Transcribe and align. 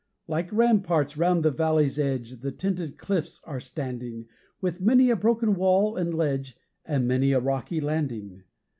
Like 0.27 0.51
ramparts 0.51 1.15
round 1.15 1.45
the 1.45 1.51
valley's 1.51 1.99
edge 1.99 2.39
The 2.39 2.51
tinted 2.51 2.97
cliffs 2.97 3.39
are 3.43 3.59
standing, 3.59 4.25
With 4.59 4.81
many 4.81 5.11
a 5.11 5.15
broken 5.15 5.53
wall 5.53 5.95
and 5.95 6.11
ledge, 6.11 6.57
And 6.83 7.07
many 7.07 7.33
a 7.33 7.39
rocky 7.39 7.79
landing. 7.79 8.41